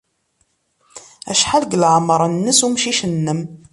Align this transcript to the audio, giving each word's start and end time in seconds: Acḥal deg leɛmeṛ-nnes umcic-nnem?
Acḥal 1.31 1.63
deg 1.65 1.77
leɛmeṛ-nnes 1.81 2.59
umcic-nnem? 2.65 3.41